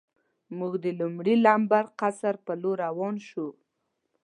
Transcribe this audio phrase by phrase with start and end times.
[0.57, 3.47] موږ د لومړي لمبر قصر په لور روان شو.